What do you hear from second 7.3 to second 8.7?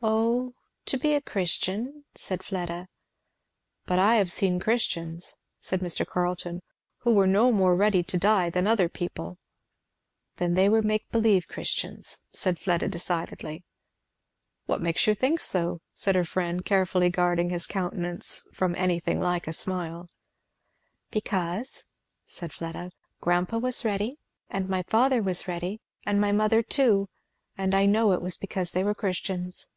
more ready to die than